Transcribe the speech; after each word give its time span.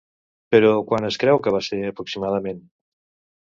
Però 0.55 0.71
quan 0.93 1.05
es 1.11 1.19
creu 1.25 1.43
que 1.49 1.55
va 1.59 1.63
ser, 1.69 1.81
aproximadament? 1.93 2.69